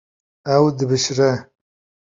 [0.55, 1.31] Ew dibişire.